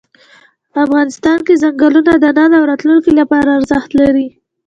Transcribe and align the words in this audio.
افغانستان 0.85 1.39
کې 1.47 1.53
چنګلونه 1.61 2.13
د 2.17 2.25
نن 2.37 2.51
او 2.57 2.63
راتلونکي 2.71 3.11
لپاره 3.19 3.49
ارزښت 3.59 3.89
لري. 4.01 4.27